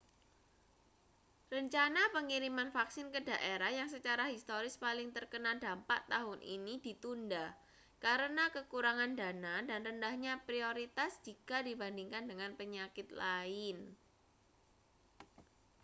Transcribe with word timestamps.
rencana 1.55 2.01
pengiriman 2.15 2.69
vaksin 2.77 3.07
ke 3.13 3.19
daerah 3.29 3.69
yang 3.79 3.85
secara 3.95 4.23
historis 4.33 4.75
paling 4.85 5.09
terkena 5.17 5.51
dampak 5.63 6.01
tahun 6.13 6.39
ini 6.55 6.73
ditunda 6.85 7.45
karena 8.05 8.45
kekurangan 8.55 9.11
dana 9.21 9.55
dan 9.69 9.81
rendahnya 9.87 10.33
prioritas 10.47 11.13
jika 11.27 11.57
dibandingkan 11.67 12.23
dengan 12.31 12.51
penyakit 12.59 13.07
lain 13.23 13.77